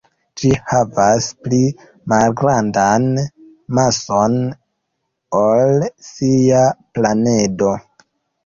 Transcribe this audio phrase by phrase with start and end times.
[0.41, 1.59] Ĝi havas pli
[2.13, 3.05] malgrandan
[3.81, 4.41] mason
[5.43, 6.65] ol sia
[6.99, 7.73] planedo.